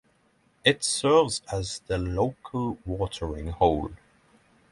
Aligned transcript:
It 0.65 0.83
serves 0.83 1.43
as 1.53 1.81
the 1.85 1.99
local 1.99 2.79
watering 2.87 3.49
hole. 3.49 3.91